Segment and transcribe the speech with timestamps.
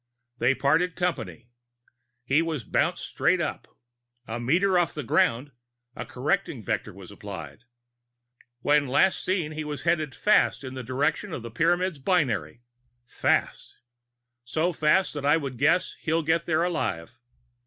[0.39, 1.51] They parted company.
[2.23, 3.67] He was bounced straight up.
[4.25, 5.51] A meter off the ground,
[5.95, 7.65] a correcting vector was applied.
[8.61, 12.63] When last seen, he was headed fast in the direction of the Pyramids' binary
[13.05, 13.77] fast!
[14.43, 17.19] So fast that I would guess he'll get there alive.